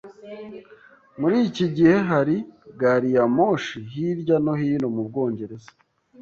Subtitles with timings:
[1.19, 2.35] Muri iki gihe hari
[2.79, 5.69] gari ya moshi hirya no hino mu Bwongereza.